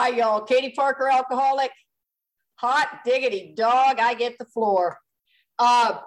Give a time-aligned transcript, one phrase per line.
[0.00, 0.42] Hi, y'all.
[0.42, 1.72] Katie Parker, alcoholic.
[2.58, 3.98] Hot diggity dog.
[3.98, 4.96] I get the floor.
[5.58, 5.98] Uh,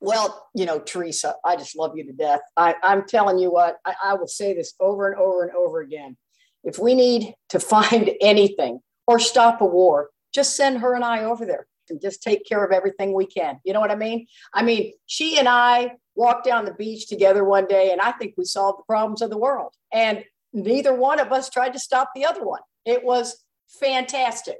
[0.00, 2.40] well, you know, Teresa, I just love you to death.
[2.56, 5.82] I, am telling you what, I, I will say this over and over and over
[5.82, 6.16] again.
[6.64, 11.24] If we need to find anything or stop a war, just send her and I
[11.24, 13.60] over there and just take care of everything we can.
[13.62, 14.26] You know what I mean?
[14.54, 18.36] I mean, she and I walked down the beach together one day, and I think
[18.38, 19.74] we solved the problems of the world.
[19.92, 20.24] And
[20.54, 22.60] neither one of us tried to stop the other one.
[22.84, 23.44] It was
[23.80, 24.58] fantastic.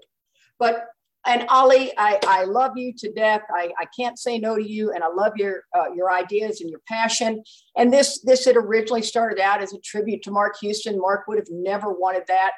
[0.58, 0.86] But
[1.24, 3.42] and Ali, I, I love you to death.
[3.54, 6.68] I, I can't say no to you, and I love your uh, your ideas and
[6.68, 7.44] your passion.
[7.76, 10.98] And this this had originally started out as a tribute to Mark Houston.
[10.98, 12.52] Mark would have never wanted that,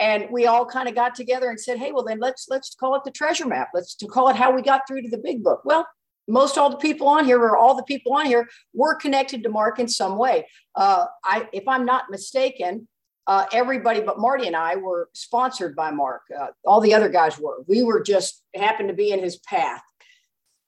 [0.00, 2.96] and we all kind of got together and said, "Hey, well then let's let's call
[2.96, 3.68] it the treasure map.
[3.72, 5.86] Let's to call it how we got through to the big book." Well,
[6.26, 9.48] most all the people on here, or all the people on here, were connected to
[9.48, 10.46] Mark in some way.
[10.74, 12.88] Uh, I, if I'm not mistaken,
[13.28, 16.22] uh, everybody but Marty and I were sponsored by Mark.
[16.36, 17.62] Uh, all the other guys were.
[17.68, 19.82] We were just happened to be in his path.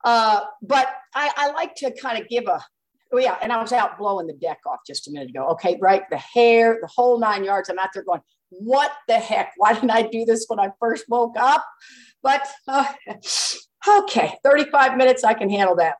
[0.05, 2.63] Uh, but I, I, like to kind of give a,
[3.13, 5.49] oh yeah, and I was out blowing the deck off just a minute ago.
[5.49, 7.69] Okay, right, the hair, the whole nine yards.
[7.69, 9.53] I'm out there going, what the heck?
[9.57, 11.65] Why didn't I do this when I first woke up?
[12.23, 12.87] But uh,
[14.01, 15.97] okay, 35 minutes, I can handle that.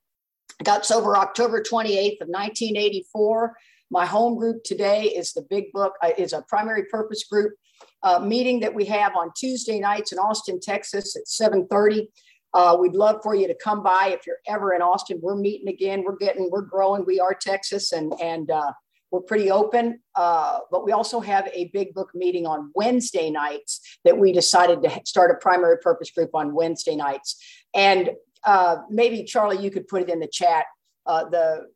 [0.61, 3.57] I got sober October 28th of 1984.
[3.91, 7.55] My home group today is the Big Book, uh, is a primary purpose group
[8.03, 12.09] uh, meeting that we have on Tuesday nights in Austin, Texas at 7:30.
[12.53, 15.19] Uh, we'd love for you to come by if you're ever in Austin.
[15.23, 16.03] We're meeting again.
[16.05, 17.05] We're getting, we're growing.
[17.05, 18.73] We are Texas, and and uh,
[19.11, 20.01] we're pretty open.
[20.15, 24.83] Uh, but we also have a big book meeting on Wednesday nights that we decided
[24.83, 27.37] to start a primary purpose group on Wednesday nights.
[27.75, 28.11] And
[28.45, 30.67] uh, maybe Charlie, you could put it in the chat.
[31.07, 31.67] Uh, the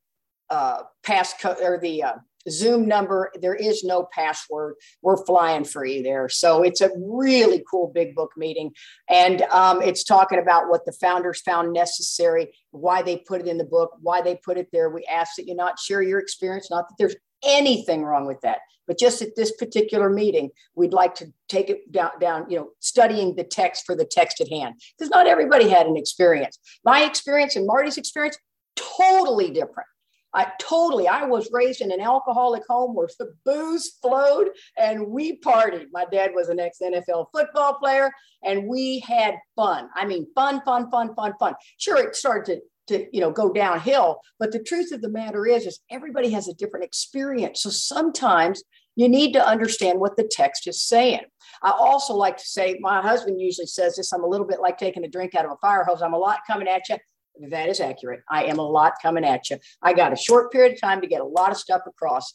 [0.50, 2.14] uh, passcode or the uh,
[2.48, 3.30] Zoom number.
[3.40, 4.74] There is no password.
[5.02, 6.28] We're flying free there.
[6.28, 8.72] So it's a really cool big book meeting.
[9.08, 13.58] And um, it's talking about what the founders found necessary, why they put it in
[13.58, 14.90] the book, why they put it there.
[14.90, 18.58] We ask that you not share your experience, not that there's anything wrong with that.
[18.86, 22.70] But just at this particular meeting, we'd like to take it down, down, you know,
[22.80, 24.74] studying the text for the text at hand.
[24.98, 26.58] Because not everybody had an experience.
[26.84, 28.36] My experience and Marty's experience,
[28.77, 29.88] totally different.
[30.34, 35.39] I totally, I was raised in an alcoholic home where the booze flowed and we
[35.39, 35.86] partied.
[35.92, 38.11] My dad was an ex NFL football player
[38.42, 39.89] and we had fun.
[39.95, 41.55] I mean, fun, fun, fun, fun, fun.
[41.78, 45.46] Sure, it started to, to you know go downhill, but the truth of the matter
[45.46, 47.62] is, is everybody has a different experience.
[47.62, 48.62] So sometimes
[48.96, 51.22] you need to understand what the text is saying.
[51.62, 54.78] I also like to say, my husband usually says this I'm a little bit like
[54.78, 56.02] taking a drink out of a fire hose.
[56.02, 56.96] I'm a lot coming at you.
[57.40, 58.22] That is accurate.
[58.30, 59.58] I am a lot coming at you.
[59.83, 62.34] I got a short period of time to get a lot of stuff across.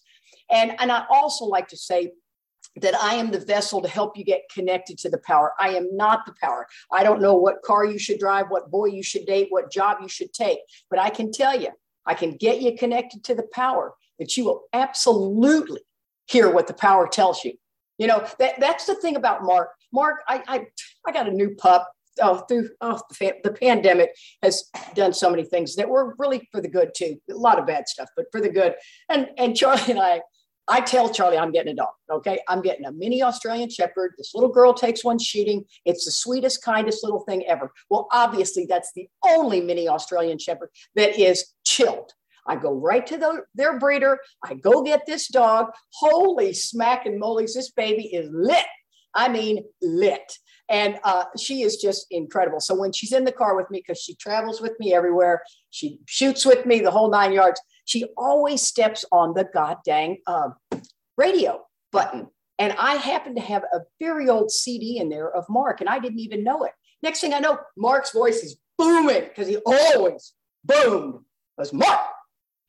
[0.52, 2.12] And, and I also like to say
[2.78, 5.54] that I am the vessel to help you get connected to the power.
[5.60, 6.68] I am not the power.
[6.92, 9.98] I don't know what car you should drive, what boy you should date, what job
[10.02, 11.70] you should take, but I can tell you,
[12.06, 15.82] I can get you connected to the power that you will absolutely
[16.28, 17.54] hear what the power tells you.
[17.98, 19.72] You know, that, that's the thing about Mark.
[19.92, 20.66] Mark, I, I,
[21.06, 25.44] I got a new pup oh, through oh, the, the pandemic has done so many
[25.44, 27.18] things that were really for the good too.
[27.30, 28.76] A lot of bad stuff, but for the good.
[29.10, 30.22] And and Charlie and I,
[30.68, 31.90] I tell Charlie I'm getting a dog.
[32.12, 34.14] Okay, I'm getting a mini Australian Shepherd.
[34.18, 35.66] This little girl takes one shooting.
[35.86, 37.72] It's the sweetest, kindest little thing ever.
[37.90, 42.12] Well, obviously that's the only mini Australian Shepherd that is chilled.
[42.50, 44.20] I go right to the, their breeder.
[44.44, 45.68] I go get this dog.
[45.94, 48.66] Holy smack and this baby is lit.
[49.16, 50.32] I mean, lit
[50.70, 52.60] and uh, she is just incredible.
[52.60, 56.00] So when she's in the car with me, because she travels with me everywhere, she
[56.06, 57.60] shoots with me the whole nine yards.
[57.86, 60.50] She always steps on the goddamn uh,
[61.18, 61.62] radio
[61.92, 62.28] button,
[62.60, 65.98] and I happen to have a very old CD in there of Mark, and I
[65.98, 66.72] didn't even know it.
[67.02, 70.34] Next thing I know, Mark's voice is booming because he always
[70.64, 71.16] boomed.
[71.16, 72.00] It was Mark.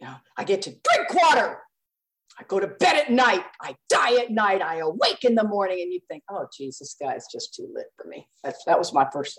[0.01, 1.59] You know, I get to drink water.
[2.41, 3.45] I go to bed at night.
[3.61, 4.63] I die at night.
[4.63, 5.83] I awake in the morning.
[5.83, 8.27] And you think, oh, Jesus, guy's just too lit for me.
[8.43, 9.39] That's, that was my first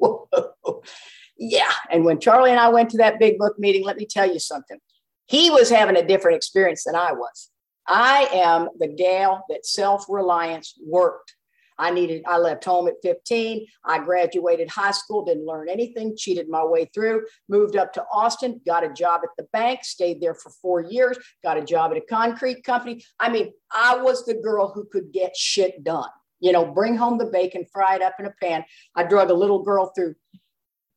[0.00, 0.84] thought.
[1.38, 1.70] yeah.
[1.90, 4.40] And when Charlie and I went to that big book meeting, let me tell you
[4.40, 4.78] something.
[5.26, 7.50] He was having a different experience than I was.
[7.86, 11.34] I am the gal that self reliance worked.
[11.80, 13.66] I needed, I left home at 15.
[13.84, 18.60] I graduated high school, didn't learn anything, cheated my way through, moved up to Austin,
[18.66, 21.96] got a job at the bank, stayed there for four years, got a job at
[21.96, 23.02] a concrete company.
[23.18, 26.10] I mean, I was the girl who could get shit done.
[26.38, 28.64] You know, bring home the bacon, fry it up in a pan.
[28.94, 30.14] I drug a little girl through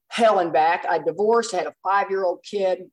[0.09, 0.85] hell and back.
[0.89, 2.83] I divorced, had a five year old kid.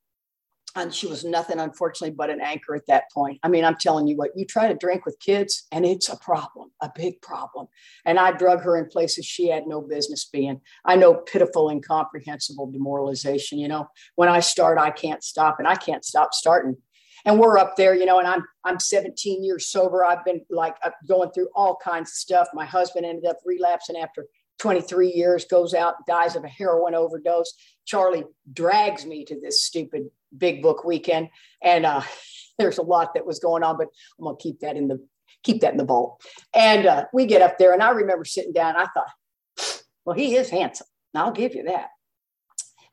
[0.77, 3.39] And she was nothing, unfortunately, but an anchor at that point.
[3.43, 6.17] I mean, I'm telling you what, you try to drink with kids, and it's a
[6.17, 7.67] problem, a big problem.
[8.05, 10.61] And I drug her in places she had no business being.
[10.85, 13.59] I know pitiful, incomprehensible demoralization.
[13.59, 16.77] You know, when I start, I can't stop, and I can't stop starting.
[17.25, 20.05] And we're up there, you know, and I'm I'm 17 years sober.
[20.05, 20.77] I've been like
[21.07, 22.49] going through all kinds of stuff.
[22.55, 24.27] My husband ended up relapsing after
[24.61, 27.55] 23 years, goes out, dies of a heroin overdose.
[27.87, 30.05] Charlie drags me to this stupid
[30.37, 31.29] big book weekend.
[31.63, 32.03] And uh,
[32.59, 35.05] there's a lot that was going on, but I'm gonna keep that in the
[35.43, 36.23] keep that in the vault.
[36.55, 38.77] And uh, we get up there, and I remember sitting down.
[38.77, 40.87] I thought, well, he is handsome.
[41.15, 41.89] I'll give you that.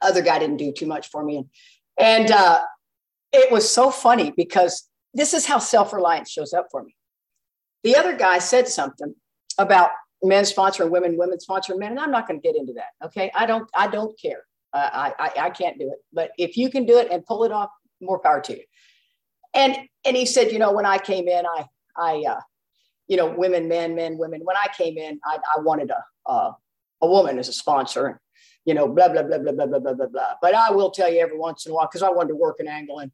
[0.01, 1.47] Other guy didn't do too much for me, and
[1.97, 2.61] and uh,
[3.33, 6.95] it was so funny because this is how self reliance shows up for me.
[7.83, 9.13] The other guy said something
[9.57, 9.91] about
[10.23, 13.05] men sponsoring women, women sponsoring men, and I'm not going to get into that.
[13.05, 14.43] Okay, I don't I don't care.
[14.73, 15.99] I, I, I can't do it.
[16.13, 17.69] But if you can do it and pull it off,
[18.01, 18.63] more power to you.
[19.53, 19.75] And
[20.05, 21.65] and he said, you know, when I came in, I
[21.95, 22.41] I uh,
[23.07, 24.41] you know, women, men, men, women.
[24.43, 26.51] When I came in, I, I wanted a uh,
[27.01, 28.19] a woman as a sponsor.
[28.65, 30.33] You know, blah blah blah blah blah blah blah blah blah.
[30.41, 32.59] But I will tell you every once in a while because I wanted to work
[32.59, 33.11] an angle and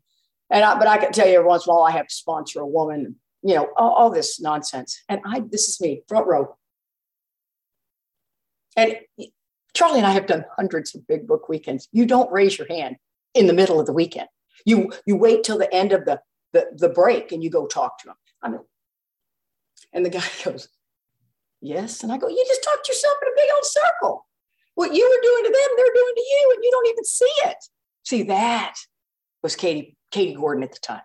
[0.50, 2.16] and I, but I can tell you every once in a while I have to
[2.16, 3.16] sponsor a woman.
[3.44, 5.02] You know, all, all this nonsense.
[5.10, 6.58] And I this is me front row.
[8.75, 8.98] And
[9.74, 11.88] Charlie and I have done hundreds of big book weekends.
[11.92, 12.98] You don't raise your hand
[13.34, 14.28] in the middle of the weekend.
[14.66, 16.22] You you wait till the end of the
[16.54, 18.16] the, the break and you go talk to them.
[18.42, 18.62] I mean,
[19.92, 20.68] and the guy goes,
[21.62, 22.04] Yes.
[22.04, 24.28] And I go, You just talked yourself in a big old circle.
[24.76, 27.34] What you were doing to them, they're doing to you, and you don't even see
[27.46, 27.58] it.
[28.04, 28.76] See, that
[29.44, 31.04] was Katie, Katie Gordon at the time.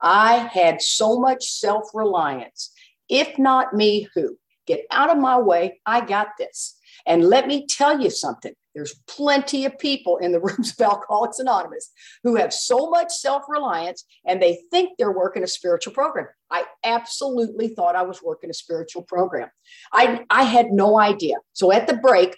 [0.00, 2.72] I had so much self-reliance.
[3.08, 4.38] If not me, who?
[4.66, 5.80] Get out of my way.
[5.84, 6.76] I got this.
[7.06, 11.38] And let me tell you something there's plenty of people in the rooms of Alcoholics
[11.38, 11.90] Anonymous
[12.22, 16.26] who have so much self reliance and they think they're working a spiritual program.
[16.50, 19.48] I absolutely thought I was working a spiritual program.
[19.92, 21.36] I, I had no idea.
[21.52, 22.36] So at the break,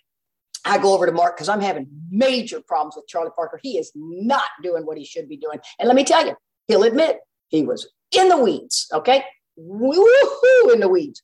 [0.64, 3.60] I go over to Mark because I'm having major problems with Charlie Parker.
[3.62, 5.60] He is not doing what he should be doing.
[5.78, 6.34] And let me tell you,
[6.66, 9.24] he'll admit he was in the weeds, okay?
[9.58, 11.22] Woohoo in the weeds.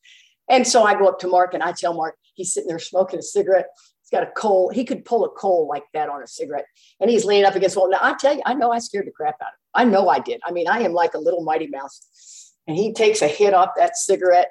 [0.52, 3.18] And so I go up to Mark and I tell Mark, he's sitting there smoking
[3.18, 3.68] a cigarette.
[4.02, 4.68] He's got a coal.
[4.68, 6.66] He could pull a coal like that on a cigarette.
[7.00, 7.90] And he's leaning up against the wall.
[7.90, 9.58] Now, I tell you, I know I scared the crap out of him.
[9.74, 10.42] I know I did.
[10.44, 12.52] I mean, I am like a little mighty mouse.
[12.66, 14.50] And he takes a hit off that cigarette.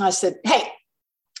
[0.00, 0.72] I said, Hey,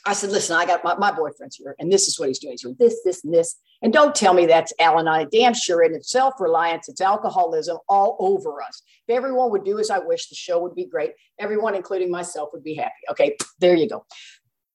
[0.06, 2.52] I said, listen, I got my, my boyfriend's here, and this is what he's doing.
[2.52, 3.56] He's doing this, this, and this.
[3.84, 5.06] And don't tell me that's Alan.
[5.06, 8.82] I damn sure and it's self-reliance, it's alcoholism all over us.
[9.06, 11.12] If everyone would do as I wish, the show would be great.
[11.38, 12.94] Everyone, including myself, would be happy.
[13.10, 14.06] Okay, there you go.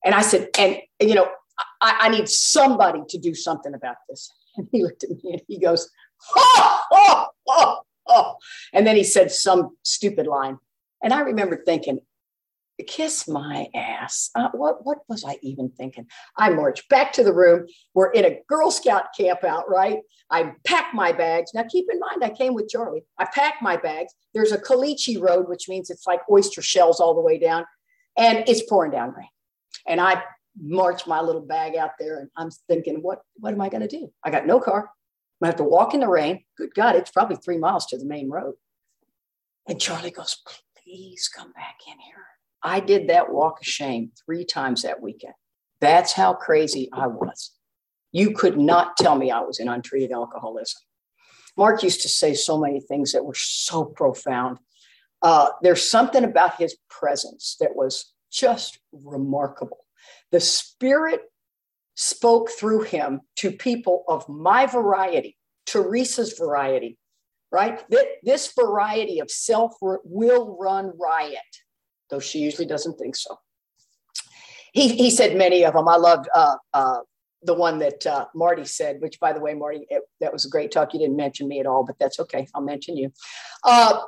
[0.06, 1.28] And I said, and you know,
[1.82, 4.32] I, I need somebody to do something about this.
[4.58, 5.90] And he looked at me and he goes,
[6.36, 8.36] oh, oh, oh, oh.
[8.74, 10.58] And then he said some stupid line.
[11.02, 12.00] And I remember thinking,
[12.88, 14.30] kiss my ass.
[14.36, 16.08] Uh, what, what was I even thinking?
[16.38, 17.68] I march back to the room.
[17.94, 20.00] We're in a Girl Scout camp out, right?
[20.30, 21.52] I pack my bags.
[21.54, 23.04] Now, keep in mind, I came with Charlie.
[23.18, 24.14] I pack my bags.
[24.34, 27.66] There's a Caliche road, which means it's like oyster shells all the way down,
[28.18, 29.28] and it's pouring down rain.
[29.88, 30.24] And I
[30.62, 33.88] march my little bag out there, and I'm thinking, what, what am I going to
[33.88, 34.12] do?
[34.24, 34.90] I got no car.
[35.42, 36.44] I have to walk in the rain.
[36.58, 38.56] Good God, it's probably three miles to the main road.
[39.68, 40.42] And Charlie goes,
[40.84, 42.29] please come back in here.
[42.64, 45.34] I did that walk of shame three times that weekend.
[45.82, 47.52] That's how crazy I was.
[48.12, 50.82] You could not tell me I was in untreated alcoholism.
[51.58, 54.60] Mark used to say so many things that were so profound.
[55.22, 59.86] Uh, there's something about his presence that was just remarkable.
[60.32, 61.22] The Spirit
[61.96, 66.98] spoke through him to people of my variety, Teresa's variety,
[67.52, 67.84] right?
[68.24, 71.40] This variety of self will run riot
[72.10, 73.40] though she usually doesn't think so.
[74.74, 75.88] He, he said many of them.
[75.88, 77.00] I loved uh, uh,
[77.44, 80.50] the one that uh, Marty said, which, by the way, Marty, it, that was a
[80.50, 80.94] great talk.
[80.94, 82.48] You didn't mention me at all, but that's okay.
[82.54, 83.12] I'll mention you.
[83.64, 84.02] Uh,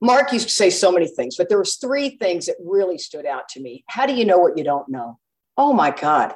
[0.00, 3.24] Mark used to say so many things, but there was three things that really stood
[3.24, 3.84] out to me.
[3.88, 5.18] How do you know what you don't know?
[5.56, 6.34] Oh my God,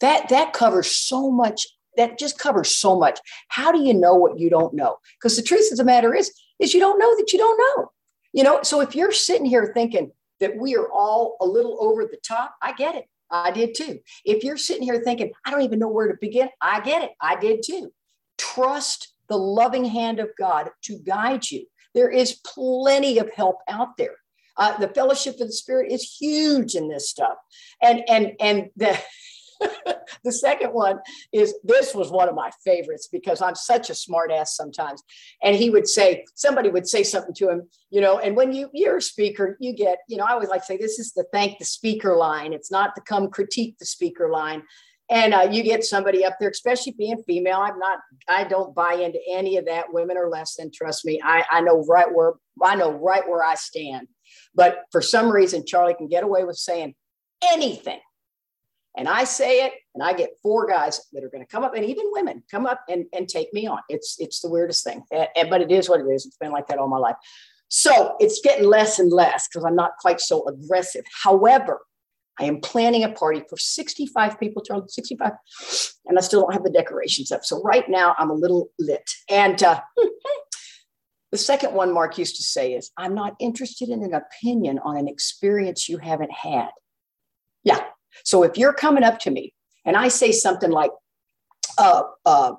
[0.00, 1.66] that that covers so much.
[1.96, 3.18] That just covers so much.
[3.48, 4.98] How do you know what you don't know?
[5.16, 7.90] Because the truth of the matter is, is you don't know that you don't know.
[8.38, 12.04] You know, so if you're sitting here thinking that we are all a little over
[12.04, 13.06] the top, I get it.
[13.32, 13.98] I did too.
[14.24, 17.10] If you're sitting here thinking, I don't even know where to begin, I get it.
[17.20, 17.92] I did too.
[18.38, 21.66] Trust the loving hand of God to guide you.
[21.96, 24.14] There is plenty of help out there.
[24.56, 27.38] Uh, the fellowship of the spirit is huge in this stuff
[27.82, 28.96] and and and the
[30.24, 30.98] the second one
[31.32, 35.02] is this was one of my favorites because I'm such a smartass sometimes.
[35.42, 38.70] And he would say, somebody would say something to him, you know, and when you
[38.72, 41.24] you're a speaker, you get, you know, I always like to say this is the
[41.32, 42.52] thank the speaker line.
[42.52, 44.62] It's not to come critique the speaker line.
[45.10, 47.60] And uh, you get somebody up there, especially being female.
[47.60, 47.98] I'm not,
[48.28, 49.86] I don't buy into any of that.
[49.90, 51.18] Women are less than, trust me.
[51.24, 54.08] I, I know right where I know right where I stand.
[54.54, 56.94] But for some reason, Charlie can get away with saying
[57.42, 58.00] anything
[58.98, 61.74] and I say it, and I get four guys that are going to come up,
[61.74, 63.78] and even women come up and, and take me on.
[63.88, 66.26] It's it's the weirdest thing, and, and, but it is what it is.
[66.26, 67.16] It's been like that all my life.
[67.68, 71.04] So it's getting less and less because I'm not quite so aggressive.
[71.22, 71.80] However,
[72.40, 75.32] I am planning a party for 65 people, Charlie, 65,
[76.06, 77.44] and I still don't have the decorations up.
[77.44, 79.08] So right now I'm a little lit.
[79.28, 79.80] And uh,
[81.32, 84.96] the second one Mark used to say is, I'm not interested in an opinion on
[84.96, 86.70] an experience you haven't had.
[88.24, 90.90] So if you're coming up to me and I say something like,
[91.76, 92.52] uh, uh,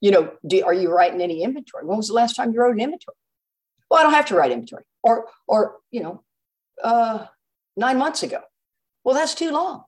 [0.00, 1.86] you know, do, are you writing any inventory?
[1.86, 3.16] When was the last time you wrote an inventory?
[3.90, 4.84] Well, I don't have to write inventory.
[5.02, 6.22] Or, or you know,
[6.82, 7.26] uh,
[7.76, 8.40] nine months ago.
[9.04, 9.84] Well, that's too long.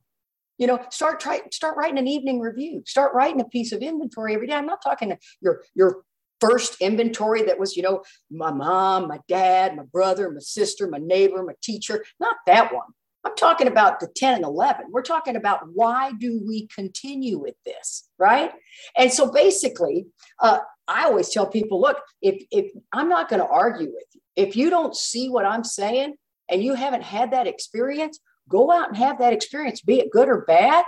[0.59, 2.83] You know, start try start writing an evening review.
[2.87, 4.55] Start writing a piece of inventory every day.
[4.55, 6.03] I'm not talking your your
[6.41, 10.99] first inventory that was, you know, my mom, my dad, my brother, my sister, my
[10.99, 12.05] neighbor, my teacher.
[12.21, 12.87] Not that one.
[13.27, 14.87] I'm talking about the 10 and 11.
[14.91, 18.53] We're talking about why do we continue with this, right?
[18.97, 20.07] And so basically,
[20.41, 24.21] uh, I always tell people, look, if, if I'm not going to argue with you,
[24.37, 26.15] if you don't see what I'm saying
[26.49, 30.29] and you haven't had that experience, go out and have that experience, be it good
[30.29, 30.85] or bad,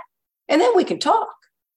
[0.47, 1.27] and then we can talk.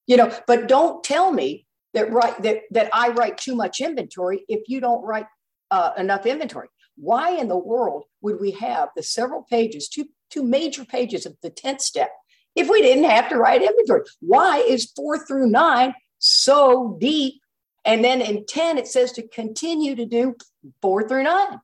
[0.07, 4.45] You know, but don't tell me that right that that I write too much inventory
[4.49, 5.26] if you don't write
[5.71, 6.69] uh, enough inventory.
[6.97, 11.36] Why in the world would we have the several pages, two two major pages of
[11.42, 12.10] the 10th step
[12.54, 14.02] if we didn't have to write inventory.
[14.20, 17.40] Why is four through nine so deep?
[17.84, 20.36] And then in 10, it says to continue to do
[20.80, 21.60] four through nine.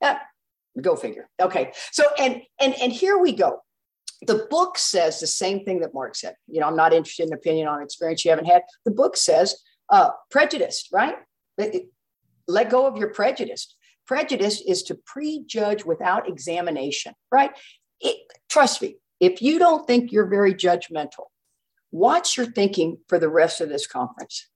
[0.00, 0.18] Yeah,
[0.80, 1.28] go figure.
[1.40, 1.72] Okay.
[1.92, 3.62] So, and, and, and here we go.
[4.26, 6.34] The book says the same thing that Mark said.
[6.46, 8.62] You know, I'm not interested in opinion on experience you haven't had.
[8.84, 9.56] The book says
[9.88, 11.16] uh, prejudiced, right?
[12.48, 13.74] Let go of your prejudice.
[14.06, 17.52] Prejudice is to prejudge without examination, right?
[18.02, 18.16] It,
[18.48, 21.26] trust me, if you don't think you're very judgmental,
[21.90, 24.48] watch your thinking for the rest of this conference.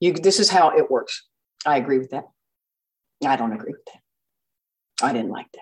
[0.00, 1.26] You, this is how it works.
[1.64, 2.24] I agree with that.
[3.24, 5.06] I don't agree with that.
[5.06, 5.60] I didn't like that.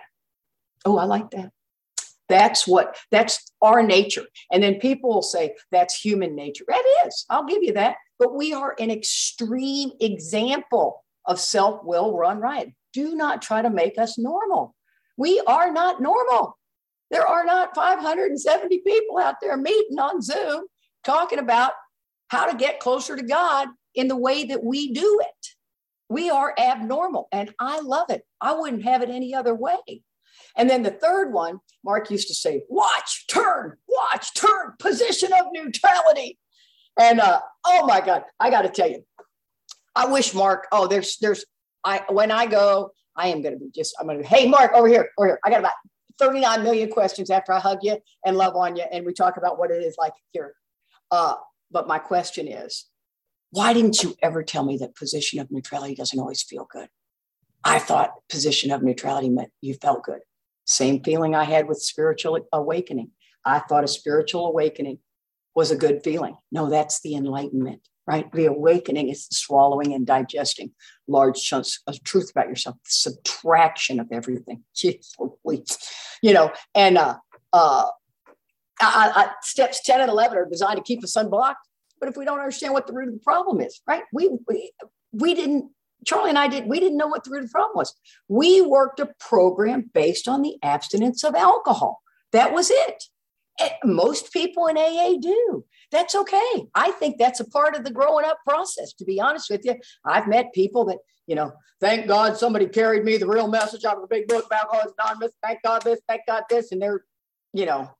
[0.85, 1.51] Oh, I like that.
[2.29, 4.25] That's what, that's our nature.
[4.53, 6.65] And then people will say, that's human nature.
[6.69, 7.25] It is.
[7.31, 7.97] I'll give you that.
[8.19, 12.71] But we are an extreme example of self will run riot.
[12.93, 14.75] Do not try to make us normal.
[15.17, 16.58] We are not normal.
[17.11, 20.65] There are not 570 people out there meeting on Zoom
[21.05, 21.73] talking about
[22.29, 25.47] how to get closer to God in the way that we do it.
[26.11, 28.23] We are abnormal, and I love it.
[28.41, 30.03] I wouldn't have it any other way.
[30.57, 35.47] And then the third one, Mark used to say, watch, turn, watch, turn, position of
[35.53, 36.39] neutrality.
[36.99, 39.05] And uh, oh my God, I got to tell you,
[39.95, 41.45] I wish Mark, oh, there's, there's,
[41.85, 44.73] I, when I go, I am going to be just, I'm going to, hey, Mark,
[44.73, 45.41] over here, over here.
[45.45, 45.73] I got about
[46.19, 49.59] 39 million questions after I hug you and love on you, and we talk about
[49.59, 50.55] what it is like here.
[51.11, 51.35] Uh,
[51.71, 52.87] but my question is,
[53.51, 56.89] why didn't you ever tell me that position of neutrality doesn't always feel good?
[57.65, 60.21] I thought position of neutrality meant you felt good.
[60.65, 63.11] Same feeling I had with spiritual awakening.
[63.45, 64.99] I thought a spiritual awakening
[65.55, 66.37] was a good feeling.
[66.53, 68.33] No, that's the enlightenment right?
[68.33, 70.73] The awakening is swallowing and digesting
[71.07, 74.65] large chunks of truth about yourself, subtraction of everything.
[76.23, 77.17] You know, and uh,
[77.53, 77.85] uh,
[78.81, 81.61] I, I, steps 10 and 11 are designed to keep us unblocked.
[82.01, 84.05] But if we don't understand what the root of the problem is, right?
[84.13, 84.73] We, we,
[85.13, 85.71] we didn't,
[86.07, 87.95] Charlie and I did, we didn't know what the root of the problem was.
[88.29, 92.01] We worked a program based on the abstinence of alcohol.
[92.33, 93.05] That was it.
[93.61, 95.65] And most people in AA do.
[95.91, 96.67] That's okay.
[96.75, 99.75] I think that's a part of the growing up process, to be honest with you.
[100.05, 103.97] I've met people that, you know, thank God somebody carried me the real message out
[103.97, 105.33] of the big book about Alcoholics Anonymous.
[105.43, 106.73] Thank God this, thank God this.
[106.73, 107.05] And they're,
[107.53, 107.91] you know,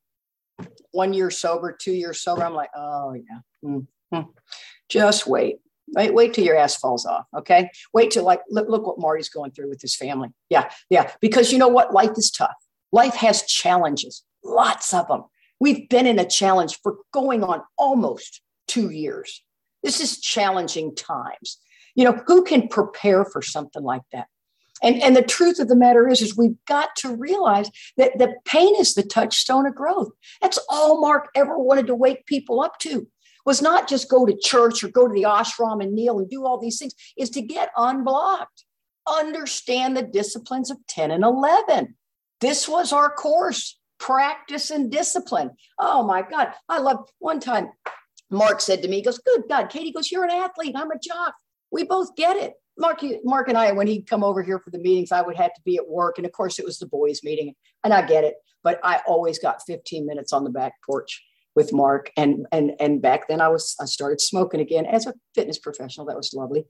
[0.93, 2.45] one year sober, two years sober.
[2.45, 3.69] I'm like, oh, yeah.
[3.69, 4.21] Mm-hmm.
[4.89, 5.59] Just wait.
[5.95, 7.25] Wait, wait till your ass falls off.
[7.37, 7.71] Okay.
[7.95, 10.29] Wait till like look, look what Marty's going through with his family.
[10.51, 11.11] Yeah, yeah.
[11.21, 11.95] Because you know what?
[11.95, 12.55] Life is tough.
[12.93, 15.25] Life has challenges, lots of them.
[15.61, 19.43] We've been in a challenge for going on almost two years.
[19.83, 21.59] This is challenging times.
[21.95, 24.27] You know, who can prepare for something like that?
[24.83, 28.35] And, and the truth of the matter is, is we've got to realize that the
[28.45, 30.11] pain is the touchstone of growth.
[30.41, 33.09] That's all Mark ever wanted to wake people up to
[33.49, 36.45] was not just go to church or go to the ashram and kneel and do
[36.45, 38.67] all these things, is to get unblocked,
[39.07, 41.95] understand the disciplines of 10 and 11.
[42.43, 45.51] This was our course, practice and discipline.
[45.79, 46.53] Oh my God.
[46.69, 47.71] I love one time
[48.31, 50.75] Mark said to me, he goes, Good God, Katie goes, You're an athlete.
[50.77, 51.35] I'm a jock.
[51.71, 52.55] We both get it.
[52.79, 55.53] Mark, Mark and I, when he'd come over here for the meetings, I would have
[55.55, 56.19] to be at work.
[56.19, 57.55] And of course, it was the boys' meeting.
[57.83, 58.35] And I get it.
[58.63, 61.23] But I always got 15 minutes on the back porch
[61.59, 62.13] with Mark.
[62.17, 66.07] And and and back then I was I started smoking again as a fitness professional.
[66.07, 66.67] That was lovely.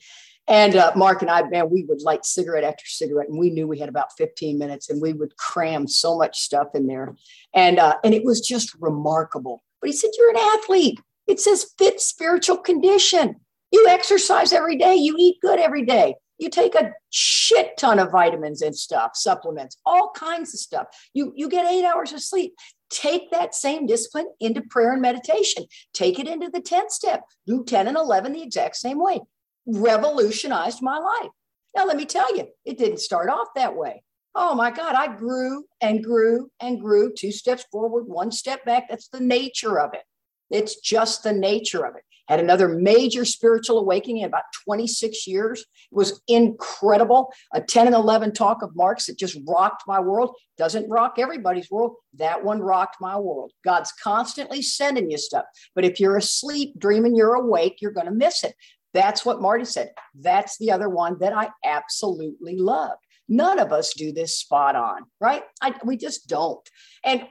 [0.49, 3.69] And uh, Mark and I, man, we would light cigarette after cigarette, and we knew
[3.69, 7.15] we had about 15 minutes, and we would cram so much stuff in there,
[7.55, 9.63] and uh, and it was just remarkable.
[9.83, 11.01] But he said, "You're an athlete.
[11.27, 13.37] It says fit spiritual condition.
[13.71, 14.95] You exercise every day.
[14.95, 16.15] You eat good every day.
[16.39, 20.87] You take a shit ton of vitamins and stuff, supplements, all kinds of stuff.
[21.13, 22.55] You, you get eight hours of sleep.
[22.91, 25.65] Take that same discipline into prayer and meditation.
[25.93, 27.23] Take it into the 10th step.
[27.47, 29.21] Do 10 and 11 the exact same way.
[29.67, 31.31] Revolutionized my life.
[31.77, 34.03] Now, let me tell you, it didn't start off that way.
[34.35, 38.89] Oh my God, I grew and grew and grew, two steps forward, one step back.
[38.89, 40.03] That's the nature of it.
[40.51, 42.03] It's just the nature of it.
[42.29, 45.61] Had another major spiritual awakening in about 26 years.
[45.61, 47.33] It was incredible.
[47.55, 50.37] A 10 and 11 talk of Mark's that just rocked my world.
[50.59, 51.95] Doesn't rock everybody's world.
[52.15, 53.53] That one rocked my world.
[53.65, 55.47] God's constantly sending you stuff.
[55.75, 58.55] But if you're asleep, dreaming you're awake, you're going to miss it.
[58.95, 59.93] That's what Marty said.
[60.19, 63.01] That's the other one that I absolutely loved.
[63.29, 65.43] None of us do this spot on, right?
[65.61, 66.67] I, we just don't.
[67.05, 67.25] And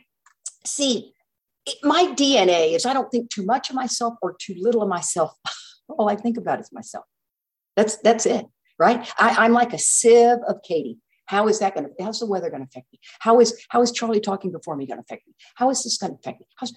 [0.66, 1.13] see,
[1.68, 4.90] it, my DNA is I don't think too much of myself or too little of
[4.90, 5.34] myself.
[5.90, 7.06] All I think about is myself.
[7.76, 8.46] That's that's it,
[8.80, 9.08] right?
[9.18, 10.98] I, I'm like a sieve of Katie.
[11.28, 12.04] How is that going to?
[12.04, 13.00] How's the weather going to affect me?
[13.20, 15.34] How is how is Charlie talking before me going to affect me?
[15.56, 16.48] How is this going to affect me?
[16.56, 16.74] How's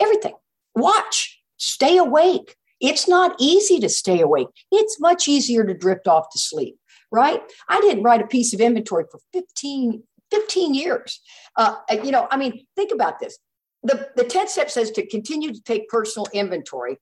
[0.00, 0.34] everything?
[0.74, 2.56] Watch, stay awake.
[2.80, 4.48] It's not easy to stay awake.
[4.70, 6.76] It's much easier to drift off to sleep,
[7.10, 7.40] right?
[7.68, 11.20] I didn't write a piece of inventory for 15, 15 years.
[11.56, 13.38] Uh, you know, I mean, think about this
[13.84, 16.98] the, the 10th step says to continue to take personal inventory.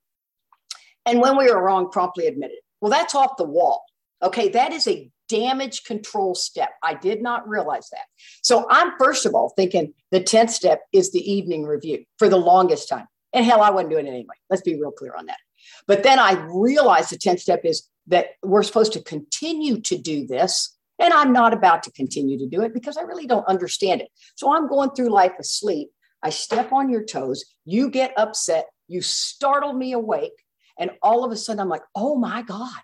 [1.06, 2.60] And when we are wrong, promptly admit it.
[2.80, 3.84] Well, that's off the wall.
[4.22, 6.70] Okay, that is a damage control step.
[6.82, 8.04] I did not realize that.
[8.42, 12.36] So I'm first of all thinking the 10th step is the evening review for the
[12.36, 13.06] longest time.
[13.32, 14.34] And hell, I wasn't doing it anyway.
[14.50, 15.38] Let's be real clear on that.
[15.86, 20.26] But then I realized the 10th step is that we're supposed to continue to do
[20.26, 20.76] this.
[20.98, 24.08] And I'm not about to continue to do it because I really don't understand it.
[24.34, 25.90] So I'm going through life asleep
[26.22, 30.44] I step on your toes, you get upset, you startle me awake,
[30.78, 32.80] and all of a sudden I'm like, oh my God,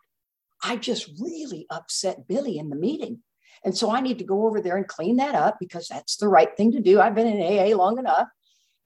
[0.63, 3.21] I just really upset Billy in the meeting.
[3.65, 6.29] And so I need to go over there and clean that up because that's the
[6.29, 7.01] right thing to do.
[7.01, 8.29] I've been in AA long enough.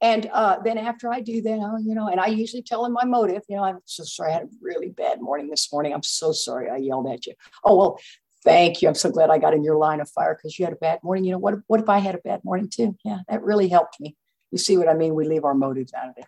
[0.01, 2.93] And uh, then after I do that, oh, you know, and I usually tell him
[2.93, 4.33] my motive, you know, I'm so sorry.
[4.33, 5.95] I had a really bad morning this morning.
[5.95, 7.35] I'm so sorry I yelled at you.
[7.65, 8.01] Oh, well,
[8.43, 8.89] thank you.
[8.89, 10.99] I'm so glad I got in your line of fire because you had a bad
[11.05, 11.25] morning.
[11.25, 12.97] You know, what, what if I had a bad morning too?
[13.05, 14.17] Yeah, that really helped me.
[14.53, 15.15] You see what I mean?
[15.15, 16.27] We leave our motives out of it.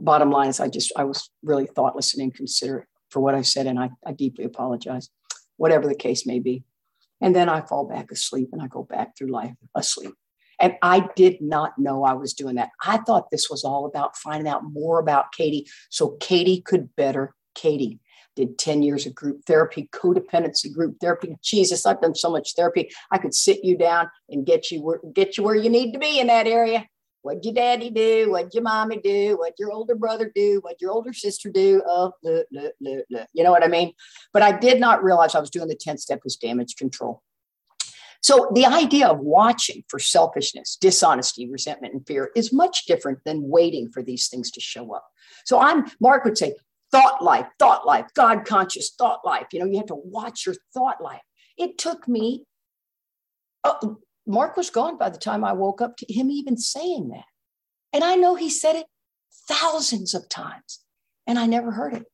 [0.00, 3.66] Bottom line is, I just, I was really thoughtless and inconsiderate for what I said,
[3.66, 5.10] and I, I deeply apologize,
[5.56, 6.64] whatever the case may be.
[7.20, 10.14] And then I fall back asleep and I go back through life asleep.
[10.60, 12.70] And I did not know I was doing that.
[12.84, 17.34] I thought this was all about finding out more about Katie so Katie could better
[17.54, 18.00] Katie.
[18.36, 21.36] Did 10 years of group therapy, codependency group therapy.
[21.40, 22.90] Jesus, I've done so much therapy.
[23.12, 26.18] I could sit you down and get you get you where you need to be
[26.18, 26.84] in that area.
[27.24, 28.30] What'd your daddy do?
[28.30, 29.38] What'd your mommy do?
[29.38, 30.58] What'd your older brother do?
[30.60, 31.82] What'd your older sister do?
[31.86, 33.28] Oh, look, look, look, look.
[33.32, 33.94] You know what I mean?
[34.34, 37.22] But I did not realize I was doing the 10th step was damage control.
[38.22, 43.48] So the idea of watching for selfishness, dishonesty, resentment, and fear is much different than
[43.48, 45.06] waiting for these things to show up.
[45.46, 46.54] So I'm, Mark would say,
[46.92, 49.46] thought life, thought life, God conscious thought life.
[49.50, 51.22] You know, you have to watch your thought life.
[51.56, 52.44] It took me
[53.64, 53.94] uh,
[54.26, 57.24] Mark was gone by the time I woke up to him even saying that.
[57.92, 58.86] And I know he said it
[59.48, 60.80] thousands of times
[61.26, 62.04] and I never heard it.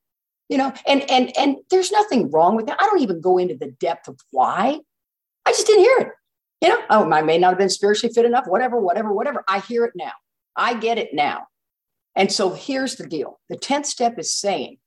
[0.49, 2.79] You know, and and and there's nothing wrong with that.
[2.81, 4.81] I don't even go into the depth of why.
[5.47, 6.09] I just didn't hear it.
[6.61, 9.45] You know, oh, I may not have been spiritually fit enough, whatever, whatever, whatever.
[9.49, 10.13] I hear it now.
[10.57, 11.47] I get it now.
[12.17, 13.41] And so here's the deal.
[13.49, 14.79] The 10th step is saying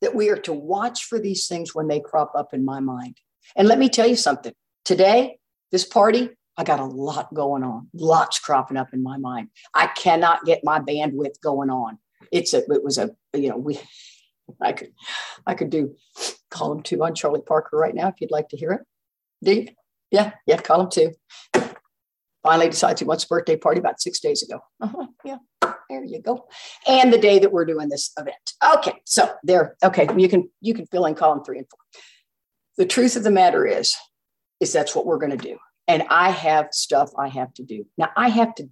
[0.00, 3.18] that we are to watch for these things when they crop up in my mind.
[3.54, 4.54] And let me tell you something.
[4.84, 5.38] Today,
[5.74, 9.48] this party, I got a lot going on, lots cropping up in my mind.
[9.74, 11.98] I cannot get my bandwidth going on.
[12.30, 13.80] It's a, it was a, you know, we,
[14.60, 14.92] I could,
[15.48, 15.96] I could do
[16.50, 18.82] column two on Charlie Parker right now if you'd like to hear it.
[19.42, 19.74] D?
[20.12, 21.12] Yeah, yeah, column two.
[22.44, 24.60] Finally decides he wants a birthday party about six days ago.
[24.80, 25.38] Uh-huh, yeah,
[25.90, 26.46] there you go.
[26.86, 28.52] And the day that we're doing this event.
[28.76, 29.76] Okay, so there.
[29.82, 31.80] Okay, you can you can fill in column three and four.
[32.76, 33.96] The truth of the matter is,
[34.64, 35.58] is that's what we're going to do.
[35.86, 37.86] And I have stuff I have to do.
[37.98, 38.68] Now I have to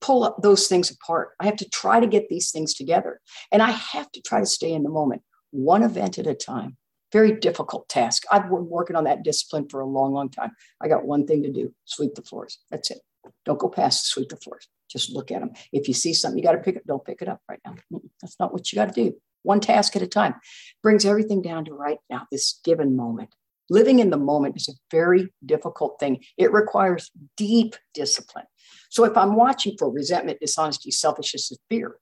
[0.00, 1.30] pull up those things apart.
[1.40, 3.20] I have to try to get these things together.
[3.50, 6.76] And I have to try to stay in the moment, one event at a time.
[7.12, 8.22] Very difficult task.
[8.32, 10.52] I've been working on that discipline for a long, long time.
[10.80, 12.58] I got one thing to do sweep the floors.
[12.70, 13.00] That's it.
[13.44, 14.66] Don't go past sweep the floors.
[14.90, 15.50] Just look at them.
[15.72, 17.74] If you see something you got to pick up, don't pick it up right now.
[18.20, 19.16] That's not what you got to do.
[19.42, 20.34] One task at a time
[20.82, 23.34] brings everything down to right now, this given moment.
[23.72, 26.22] Living in the moment is a very difficult thing.
[26.36, 28.44] It requires deep discipline.
[28.90, 31.96] So if I'm watching for resentment, dishonesty, selfishness, and fear,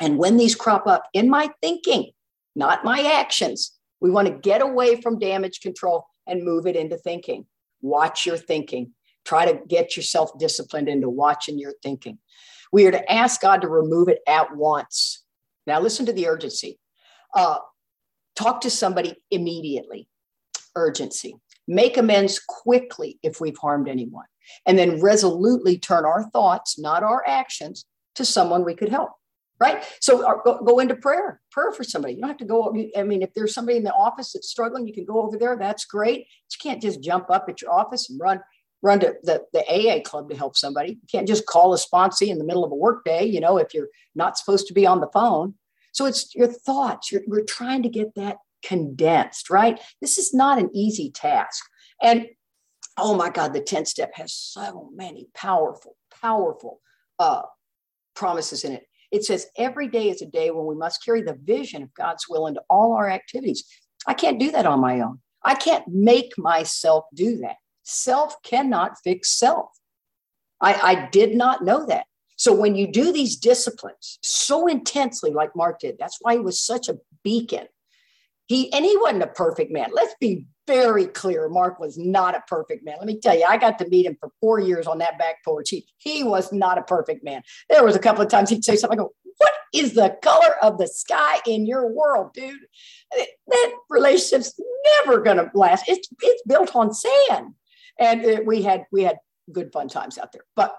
[0.00, 2.12] and when these crop up in my thinking,
[2.56, 6.96] not my actions, we want to get away from damage control and move it into
[6.96, 7.44] thinking.
[7.82, 8.92] Watch your thinking.
[9.26, 12.18] Try to get yourself disciplined into watching your thinking.
[12.72, 15.22] We are to ask God to remove it at once.
[15.66, 16.78] Now, listen to the urgency.
[17.34, 17.58] Uh,
[18.36, 20.08] talk to somebody immediately.
[20.76, 21.36] Urgency.
[21.66, 24.26] Make amends quickly if we've harmed anyone.
[24.66, 29.12] And then resolutely turn our thoughts, not our actions, to someone we could help
[29.60, 29.84] right?
[30.00, 32.14] So uh, go, go, into prayer, prayer for somebody.
[32.14, 32.74] You don't have to go.
[32.96, 35.56] I mean, if there's somebody in the office that's struggling, you can go over there.
[35.56, 36.20] That's great.
[36.20, 38.40] You can't just jump up at your office and run
[38.82, 40.90] run to the, the AA club to help somebody.
[40.90, 43.72] You can't just call a sponsee in the middle of a workday, you know, if
[43.72, 45.54] you're not supposed to be on the phone.
[45.92, 47.10] So it's your thoughts.
[47.10, 49.80] You're, we're trying to get that condensed, right?
[50.00, 51.64] This is not an easy task.
[52.02, 52.26] And
[52.98, 56.80] oh my God, the 10 step has so many powerful, powerful
[57.18, 57.42] uh,
[58.14, 58.86] promises in it.
[59.12, 62.28] It says every day is a day when we must carry the vision of God's
[62.28, 63.64] will into all our activities.
[64.06, 65.20] I can't do that on my own.
[65.44, 67.56] I can't make myself do that.
[67.84, 69.68] Self cannot fix self.
[70.60, 72.06] I, I did not know that.
[72.36, 76.60] So when you do these disciplines so intensely, like Mark did, that's why he was
[76.60, 77.66] such a beacon.
[78.46, 79.90] He and he wasn't a perfect man.
[79.92, 81.48] Let's be very clear.
[81.48, 82.96] Mark was not a perfect man.
[82.98, 85.44] Let me tell you, I got to meet him for four years on that back
[85.44, 85.70] porch.
[85.70, 87.42] He, he was not a perfect man.
[87.68, 90.56] There was a couple of times he'd say something, I go, what is the color
[90.62, 92.58] of the sky in your world, dude?
[93.48, 94.58] That relationship's
[94.98, 95.84] never gonna last.
[95.88, 97.54] It's it's built on sand
[97.98, 99.18] and it, we had we had
[99.52, 100.44] good fun times out there.
[100.56, 100.76] But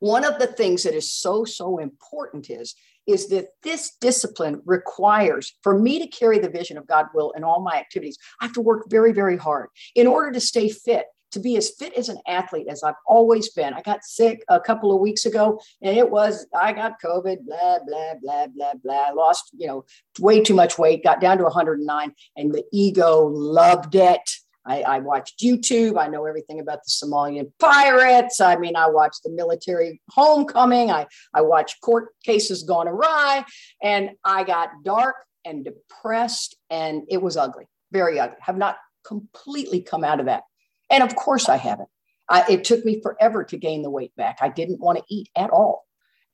[0.00, 2.74] one of the things that is so so important is
[3.06, 7.44] is that this discipline requires for me to carry the vision of God will in
[7.44, 8.18] all my activities.
[8.40, 11.70] I have to work very very hard in order to stay fit to be as
[11.70, 13.74] fit as an athlete as I've always been.
[13.74, 17.78] I got sick a couple of weeks ago and it was, I got COVID, blah,
[17.86, 19.04] blah, blah, blah, blah.
[19.08, 19.84] I Lost, you know,
[20.20, 24.30] way too much weight, got down to 109, and the ego loved it.
[24.64, 25.98] I, I, watched YouTube.
[25.98, 28.40] I know everything about the Somalian pirates.
[28.40, 30.90] I mean, I watched the military homecoming.
[30.90, 33.44] I, I watched court cases gone awry.
[33.82, 38.36] And I got dark and depressed, and it was ugly, very ugly.
[38.40, 40.44] Have not completely come out of that.
[40.90, 41.88] And of course, I haven't.
[42.28, 44.38] I, it took me forever to gain the weight back.
[44.40, 45.84] I didn't want to eat at all.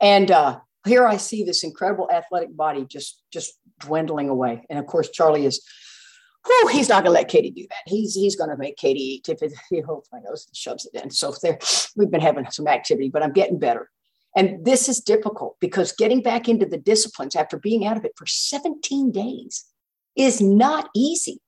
[0.00, 4.64] And uh, here I see this incredible athletic body just just dwindling away.
[4.68, 5.64] And of course, Charlie is
[6.46, 7.83] whew, he's not going to let Katie do that.
[7.87, 10.87] He's he's going to make Katie eat if it, he holds my nose and shoves
[10.87, 11.11] it in.
[11.11, 11.59] So there,
[11.96, 13.90] we've been having some activity, but I'm getting better.
[14.37, 18.12] And this is difficult because getting back into the disciplines after being out of it
[18.16, 19.64] for 17 days
[20.16, 21.40] is not easy.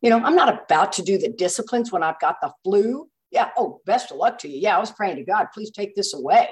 [0.00, 3.08] You know, I'm not about to do the disciplines when I've got the flu.
[3.30, 3.50] Yeah.
[3.56, 4.58] Oh, best of luck to you.
[4.58, 6.48] Yeah, I was praying to God, please take this away.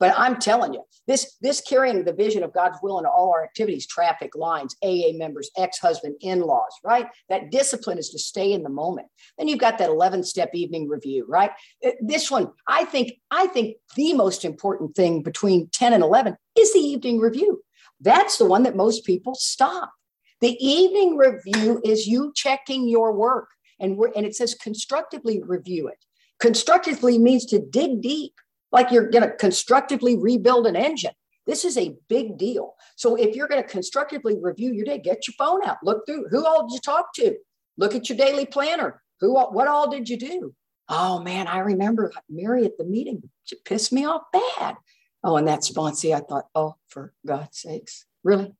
[0.00, 3.44] But I'm telling you, this this carrying the vision of God's will in all our
[3.44, 7.06] activities, traffic lines, AA members, ex-husband, in-laws, right?
[7.28, 9.08] That discipline is to stay in the moment.
[9.38, 11.52] Then you've got that 11-step evening review, right?
[11.84, 16.36] Uh, this one, I think, I think the most important thing between 10 and 11
[16.58, 17.62] is the evening review.
[18.00, 19.92] That's the one that most people stop.
[20.40, 23.48] The evening review is you checking your work,
[23.80, 26.04] and we're and it says constructively review it.
[26.40, 28.34] Constructively means to dig deep
[28.74, 31.12] like you're going to constructively rebuild an engine.
[31.46, 32.74] This is a big deal.
[32.96, 36.26] So if you're going to constructively review your day, get your phone out, look through
[36.28, 37.36] who all did you talk to,
[37.78, 39.00] look at your daily planner.
[39.20, 40.54] Who, what all did you do?
[40.88, 43.22] Oh man, I remember Mary at the meeting.
[43.44, 44.74] She pissed me off bad.
[45.22, 48.52] Oh, and that sponsee, I thought, oh, for God's sakes, really,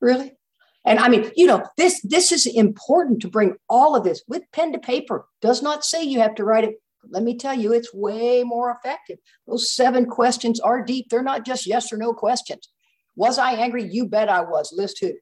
[0.00, 0.32] really.
[0.84, 4.50] And I mean, you know, this this is important to bring all of this with
[4.52, 5.26] pen to paper.
[5.42, 6.76] Does not say you have to write it
[7.10, 9.18] let me tell you, it's way more effective.
[9.46, 11.08] Those seven questions are deep.
[11.08, 12.68] They're not just yes or no questions.
[13.16, 13.84] Was I angry?
[13.84, 14.72] You bet I was.
[14.76, 15.12] List who.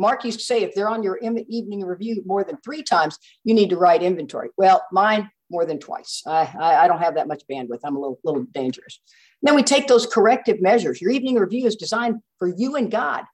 [0.00, 3.52] Mark used to say if they're on your evening review more than three times, you
[3.52, 4.50] need to write inventory.
[4.56, 6.22] Well, mine more than twice.
[6.26, 7.80] I, I, I don't have that much bandwidth.
[7.82, 9.00] I'm a little, little dangerous.
[9.42, 11.00] Then we take those corrective measures.
[11.00, 13.24] Your evening review is designed for you and God.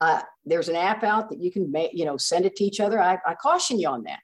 [0.00, 2.80] Uh, there's an app out that you can make, you know, send it to each
[2.80, 3.00] other.
[3.00, 4.18] I, I caution you on that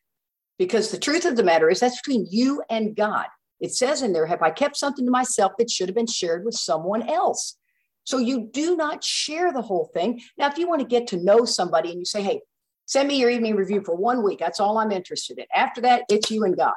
[0.59, 3.27] because the truth of the matter is that's between you and God.
[3.61, 6.45] It says in there, have I kept something to myself that should have been shared
[6.45, 7.57] with someone else?
[8.05, 10.21] So you do not share the whole thing.
[10.37, 12.41] Now, if you want to get to know somebody and you say, hey,
[12.87, 15.45] send me your evening review for one week, that's all I'm interested in.
[15.55, 16.75] After that, it's you and God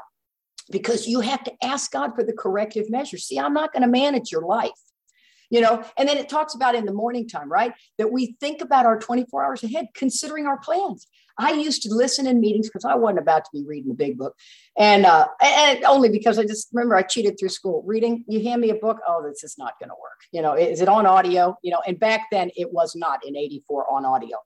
[0.72, 3.18] because you have to ask God for the corrective measure.
[3.18, 4.72] See, I'm not going to manage your life
[5.52, 8.62] you know and then it talks about in the morning time right that we think
[8.62, 11.06] about our 24 hours ahead considering our plans
[11.38, 14.18] i used to listen in meetings because i wasn't about to be reading the big
[14.18, 14.36] book
[14.78, 18.62] and uh and only because i just remember i cheated through school reading you hand
[18.62, 21.06] me a book oh this is not going to work you know is it on
[21.06, 24.38] audio you know and back then it was not in 84 on audio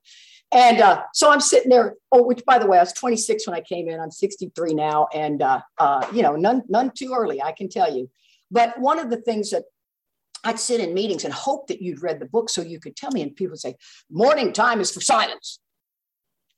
[0.52, 1.96] and uh, so I'm sitting there.
[2.12, 3.98] Oh, which by the way, I was 26 when I came in.
[3.98, 7.94] I'm 63 now, and uh, uh, you know, none none too early, I can tell
[7.94, 8.08] you.
[8.50, 9.64] But one of the things that
[10.44, 13.10] I'd sit in meetings and hope that you'd read the book so you could tell
[13.10, 13.22] me.
[13.22, 13.74] And people would say,
[14.08, 15.58] morning time is for silence.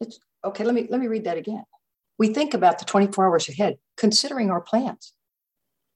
[0.01, 1.65] It's okay, let me let me read that again.
[2.19, 5.13] We think about the 24 hours ahead, considering our plans.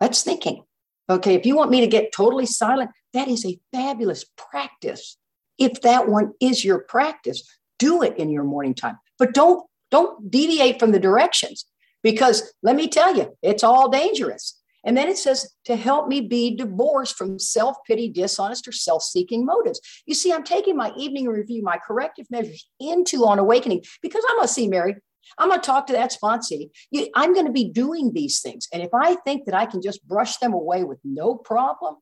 [0.01, 0.65] That's thinking.
[1.11, 5.17] Okay, if you want me to get totally silent, that is a fabulous practice.
[5.59, 7.43] If that one is your practice,
[7.79, 8.99] do it in your morning time.
[9.19, 11.67] But don't don't deviate from the directions
[12.03, 14.62] because let me tell you, it's all dangerous.
[14.85, 19.03] And then it says, to help me be divorced from self pity, dishonest, or self
[19.03, 19.81] seeking motives.
[20.07, 24.37] You see, I'm taking my evening review, my corrective measures into on awakening because I'm
[24.37, 24.97] going to see Mary.
[25.39, 26.71] I'm going to talk to that sponsee.
[27.15, 28.69] I'm going to be doing these things.
[28.73, 31.97] And if I think that I can just brush them away with no problem,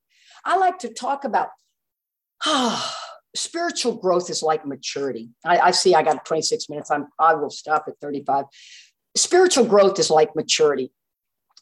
[0.45, 1.49] I like to talk about
[2.47, 2.97] ah,
[3.37, 5.31] spiritual growth is like maturity.
[5.45, 6.91] I, I see I got 26 minutes.
[6.91, 8.47] I'm, I will stop at 35.
[9.17, 10.93] Spiritual growth is like maturity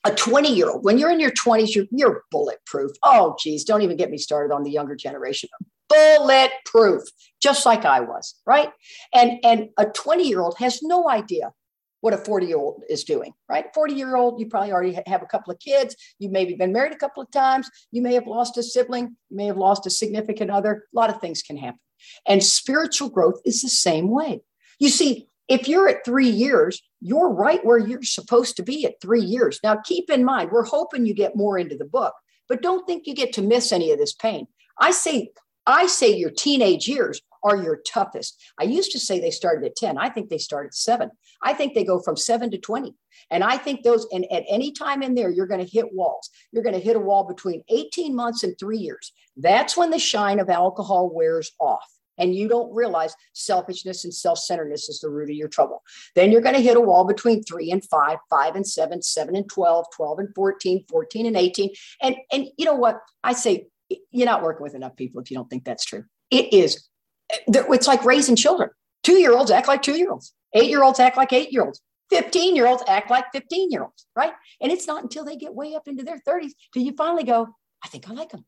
[0.04, 2.92] a 20 year old, when you're in your 20s, you're, you're bulletproof.
[3.02, 5.48] Oh, geez, don't even get me started on the younger generation.
[5.88, 7.02] Bulletproof,
[7.40, 8.70] just like I was, right?
[9.14, 11.52] And, and a 20 year old has no idea
[12.00, 13.66] what a 40 year old is doing, right?
[13.74, 15.96] 40 year old, you probably already have a couple of kids.
[16.18, 17.68] You maybe been married a couple of times.
[17.90, 19.16] You may have lost a sibling.
[19.30, 20.84] You may have lost a significant other.
[20.94, 21.80] A lot of things can happen.
[22.26, 24.42] And spiritual growth is the same way.
[24.78, 29.00] You see, if you're at three years, you're right where you're supposed to be at
[29.00, 29.58] three years.
[29.64, 32.14] Now, keep in mind, we're hoping you get more into the book,
[32.48, 34.46] but don't think you get to miss any of this pain.
[34.78, 35.30] I say,
[35.66, 38.40] I say your teenage years are your toughest.
[38.58, 39.96] I used to say they started at 10.
[39.96, 41.11] I think they start at seven.
[41.42, 42.94] I think they go from seven to 20.
[43.30, 46.30] And I think those, and at any time in there, you're going to hit walls.
[46.52, 49.12] You're going to hit a wall between 18 months and three years.
[49.37, 51.87] That's when the shine of alcohol wears off
[52.18, 55.83] and you don't realize selfishness and self-centeredness is the root of your trouble.
[56.14, 59.37] Then you're going to hit a wall between three and five five and seven seven
[59.37, 61.70] and 12 12 and 14 14 and 18
[62.02, 63.00] and and you know what?
[63.22, 63.66] I say
[64.11, 66.04] you're not working with enough people if you don't think that's true.
[66.31, 66.88] It is
[67.31, 68.70] it's like raising children.
[69.02, 71.64] Two year olds act like two year olds eight year olds act like eight year
[71.64, 74.33] olds 15 year olds act like 15 year olds right?
[74.61, 77.48] And it's not until they get way up into their 30s till you finally go
[77.85, 78.44] i think i like them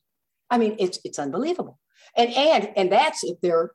[0.50, 1.78] i mean it's it's unbelievable
[2.16, 3.72] and and and that's if they're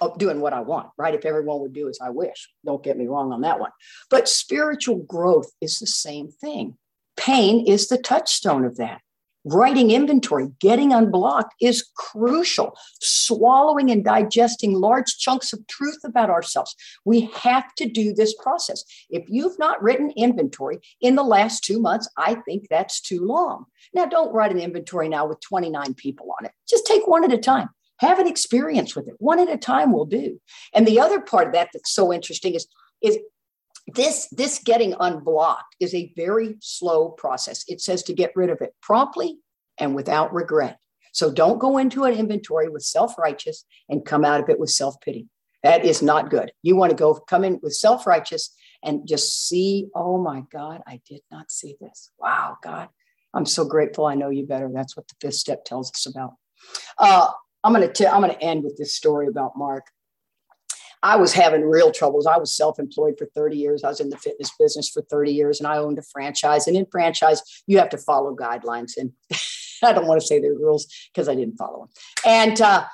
[0.00, 1.14] uh, doing what I want, right?
[1.14, 2.50] If everyone would do as I wish.
[2.64, 3.70] Don't get me wrong on that one.
[4.10, 6.76] But spiritual growth is the same thing.
[7.16, 9.00] Pain is the touchstone of that.
[9.44, 12.76] Writing inventory, getting unblocked is crucial.
[13.00, 16.76] Swallowing and digesting large chunks of truth about ourselves.
[17.04, 18.84] We have to do this process.
[19.10, 23.64] If you've not written inventory in the last two months, I think that's too long.
[23.92, 26.52] Now, don't write an inventory now with 29 people on it.
[26.68, 27.68] Just take one at a time.
[27.98, 29.14] Have an experience with it.
[29.18, 30.40] One at a time will do.
[30.72, 32.66] And the other part of that that's so interesting is,
[33.02, 33.18] is
[33.86, 37.64] this this getting unblocked is a very slow process.
[37.68, 39.38] It says to get rid of it promptly
[39.78, 40.78] and without regret.
[41.12, 45.28] So don't go into an inventory with self-righteous and come out of it with self-pity.
[45.62, 46.52] That is not good.
[46.62, 51.00] You want to go come in with self-righteous and just see oh my god i
[51.08, 52.10] did not see this.
[52.18, 52.88] Wow god
[53.34, 54.06] i'm so grateful.
[54.06, 54.70] I know you better.
[54.72, 56.34] That's what the fifth step tells us about.
[56.98, 57.28] Uh,
[57.64, 59.86] i'm going to i'm going to end with this story about mark
[61.02, 62.26] I was having real troubles.
[62.26, 63.84] I was self employed for 30 years.
[63.84, 66.68] I was in the fitness business for 30 years and I owned a franchise.
[66.68, 68.92] And in franchise, you have to follow guidelines.
[68.96, 69.12] And
[69.82, 71.88] I don't want to say the rules because I didn't follow them.
[72.24, 72.84] And, uh,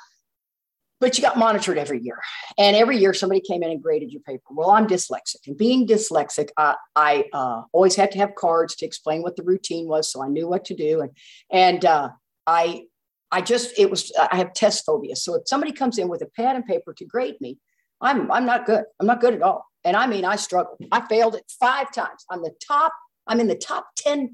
[1.01, 2.19] but you got monitored every year.
[2.57, 4.43] And every year somebody came in and graded your paper.
[4.51, 5.47] Well, I'm dyslexic.
[5.47, 9.45] And being dyslexic, I, I uh, always had to have cards to explain what the
[9.45, 10.11] routine was.
[10.11, 11.03] So I knew what to do.
[11.03, 11.11] And,
[11.53, 12.09] and uh,
[12.47, 12.85] I,
[13.31, 15.15] I just, it was, I have test phobia.
[15.15, 17.59] So if somebody comes in with a pad and paper to grade me,
[18.01, 18.85] I'm I'm not good.
[19.01, 19.67] I'm not good at all.
[19.85, 20.79] And I mean, I struggled.
[20.93, 22.25] I failed it five times.
[22.31, 22.93] I'm the top
[23.29, 24.31] I'm in the top 10%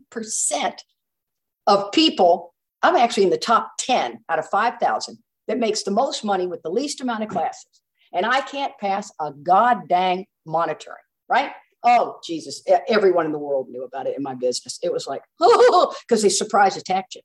[1.67, 2.55] of people.
[2.83, 6.63] I'm actually in the top 10 out of 5,000 that makes the most money with
[6.63, 7.83] the least amount of classes.
[8.13, 10.97] And I can't pass a god dang monitoring,
[11.29, 11.51] right?
[11.83, 12.63] Oh, Jesus.
[12.89, 14.79] Everyone in the world knew about it in my business.
[14.83, 17.23] It was like, oh, because they surprise attacked you.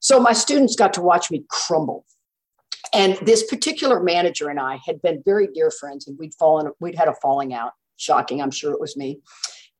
[0.00, 2.04] So my students got to watch me crumble.
[2.92, 6.94] And this particular manager and I had been very dear friends, and we'd fallen, we'd
[6.94, 7.72] had a falling out.
[7.96, 9.20] Shocking, I'm sure it was me,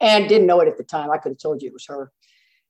[0.01, 1.11] and didn't know it at the time.
[1.11, 2.13] I could have told you it was her.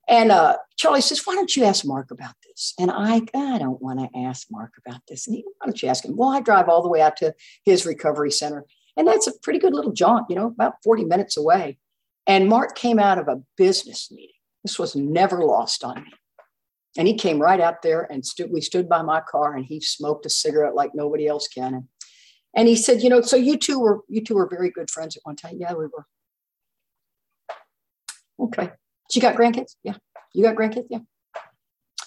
[0.09, 3.83] And uh, Charlie says, "Why don't you ask Mark about this?" And I, I don't
[3.83, 5.27] want to ask Mark about this.
[5.27, 6.17] And he, why don't you ask him?
[6.17, 8.65] Well, I drive all the way out to his recovery center,
[8.97, 11.79] and that's a pretty good little jaunt, you know, about 40 minutes away.
[12.27, 14.37] And Mark came out of a business meeting.
[14.65, 16.13] This was never lost on me.
[16.97, 19.81] And he came right out there and stood, we stood by my car and he
[19.81, 21.75] smoked a cigarette like nobody else can.
[21.75, 21.85] And,
[22.55, 25.17] and he said, you know, so you two were, you two were very good friends
[25.17, 25.57] at one time.
[25.59, 26.07] Yeah, we were.
[28.39, 28.71] Okay.
[29.11, 29.77] She got grandkids?
[29.83, 29.95] Yeah.
[30.35, 30.87] You got grandkids?
[30.91, 30.99] Yeah.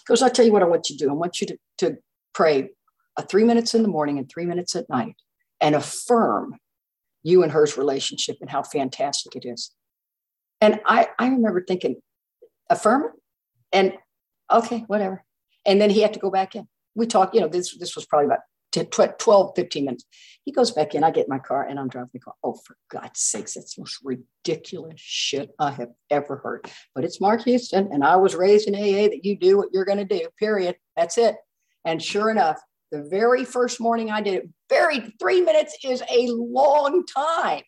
[0.06, 1.10] Because I'll tell you what I want you to do.
[1.10, 1.98] I want you to, to
[2.34, 2.69] pray
[3.17, 5.15] a three minutes in the morning and three minutes at night
[5.62, 6.58] and affirm
[7.24, 9.71] you and her's relationship and how fantastic it is.
[10.62, 11.95] And I, I remember thinking,
[12.69, 13.12] affirm?
[13.71, 13.93] And
[14.52, 15.24] okay, whatever.
[15.66, 16.68] And then he had to go back in.
[16.96, 18.40] We talked, you know, this, this was probably about
[18.72, 20.06] 10, 12, 15 minutes.
[20.44, 21.04] He goes back in.
[21.04, 22.34] I get my car and I'm driving the car.
[22.44, 26.70] Oh, for God's sakes, that's the most ridiculous shit I have ever heard.
[26.94, 29.86] But it's Mark Houston, and I was raised in AA that you do what you're
[29.86, 30.76] going to do, period.
[30.96, 31.36] That's it.
[31.86, 32.60] And sure enough,
[32.92, 37.64] the very first morning I did it, very three minutes is a long time.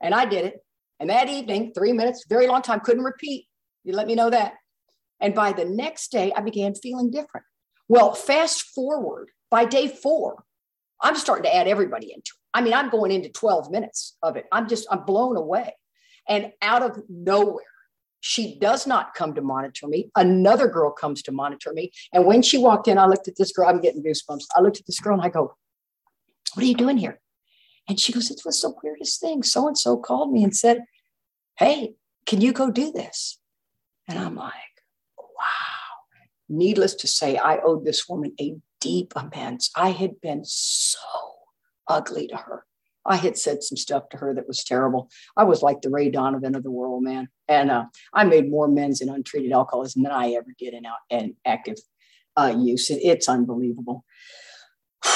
[0.00, 0.58] And I did it.
[1.00, 3.46] And that evening, three minutes, very long time, couldn't repeat.
[3.84, 4.54] You let me know that.
[5.20, 7.46] And by the next day, I began feeling different.
[7.88, 10.44] Well, fast forward by day four,
[11.00, 12.58] I'm starting to add everybody into it.
[12.58, 14.46] I mean, I'm going into 12 minutes of it.
[14.50, 15.74] I'm just, I'm blown away.
[16.28, 17.64] And out of nowhere,
[18.20, 20.10] she does not come to monitor me.
[20.16, 21.92] Another girl comes to monitor me.
[22.12, 23.68] And when she walked in, I looked at this girl.
[23.68, 24.46] I'm getting goosebumps.
[24.56, 25.54] I looked at this girl and I go,
[26.54, 27.20] What are you doing here?
[27.88, 29.42] And she goes, It was the weirdest thing.
[29.42, 30.84] So and so called me and said,
[31.58, 33.38] Hey, can you go do this?
[34.08, 34.52] And I'm like,
[35.38, 35.96] wow.
[36.48, 39.70] Needless to say, I owed this woman a deep amends.
[39.76, 40.98] I had been so
[41.88, 42.64] ugly to her.
[43.04, 45.10] I had said some stuff to her that was terrible.
[45.36, 47.28] I was like the Ray Donovan of the world, man.
[47.48, 50.98] And uh, I made more amends in untreated alcoholism than I ever did in, out,
[51.08, 51.76] in active
[52.36, 52.90] uh, use.
[52.90, 54.04] It, it's unbelievable.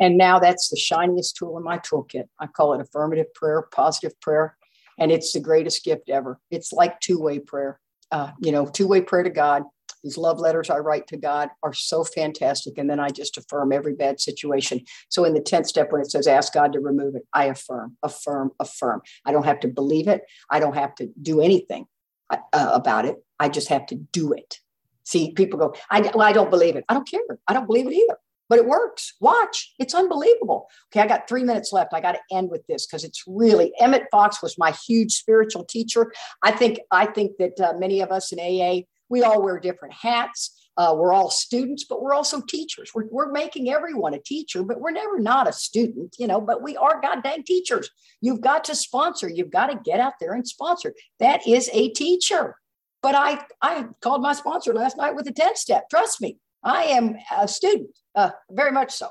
[0.00, 2.28] And now that's the shiniest tool in my toolkit.
[2.38, 4.56] I call it affirmative prayer, positive prayer.
[4.96, 6.38] And it's the greatest gift ever.
[6.52, 9.64] It's like two way prayer uh, you know, two way prayer to God.
[10.04, 12.78] These love letters I write to God are so fantastic.
[12.78, 14.82] And then I just affirm every bad situation.
[15.08, 17.96] So in the 10th step, when it says ask God to remove it, I affirm,
[18.02, 19.02] affirm, affirm.
[19.24, 20.22] I don't have to believe it.
[20.50, 21.86] I don't have to do anything
[22.30, 23.16] uh, about it.
[23.40, 24.58] I just have to do it.
[25.02, 26.84] See, people go, I, well, I don't believe it.
[26.88, 27.20] I don't care.
[27.48, 28.18] I don't believe it either
[28.48, 29.14] but it works.
[29.20, 30.68] Watch, it's unbelievable.
[30.90, 31.94] Okay, I got three minutes left.
[31.94, 35.64] I got to end with this because it's really Emmett Fox was my huge spiritual
[35.64, 36.12] teacher.
[36.42, 39.94] I think I think that uh, many of us in AA we all wear different
[39.94, 40.54] hats.
[40.76, 42.92] Uh, we're all students, but we're also teachers.
[42.94, 46.62] We're, we're making everyone a teacher, but we're never not a student, you know, but
[46.62, 47.90] we are goddamn teachers.
[48.20, 49.28] You've got to sponsor.
[49.28, 50.94] You've got to get out there and sponsor.
[51.18, 52.54] That is a teacher.
[53.02, 55.88] But I, I called my sponsor last night with a 10 step.
[55.90, 59.08] Trust me, I am a student, uh, very much so.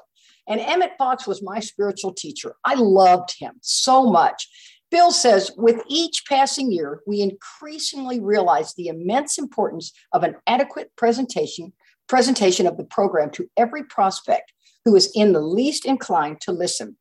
[0.48, 2.56] And Emmett Fox was my spiritual teacher.
[2.64, 4.48] I loved him so much.
[4.92, 10.92] Bill says, with each passing year, we increasingly realize the immense importance of an adequate
[10.96, 11.74] presentation,
[12.08, 14.54] presentation of the program to every prospect
[14.86, 16.96] who is in the least inclined to listen.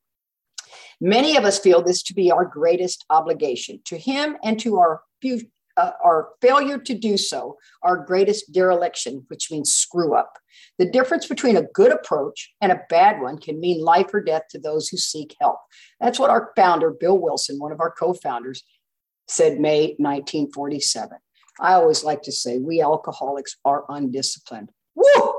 [1.03, 5.03] Many of us feel this to be our greatest obligation to him and to our
[5.77, 10.39] uh, our failure to do so our greatest dereliction, which means screw up.
[10.79, 14.43] The difference between a good approach and a bad one can mean life or death
[14.51, 15.59] to those who seek help.
[16.01, 18.63] That's what our founder, Bill Wilson, one of our co founders,
[19.29, 21.19] said May 1947.
[21.61, 24.71] I always like to say we alcoholics are undisciplined.
[24.95, 25.35] Woo!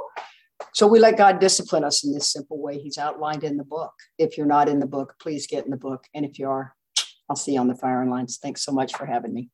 [0.74, 3.94] So we let God discipline us in this simple way He's outlined in the book.
[4.18, 6.06] If you're not in the book, please get in the book.
[6.14, 6.76] And if you are,
[7.30, 8.40] I'll see you on the firing lines.
[8.42, 9.50] Thanks so much for having me.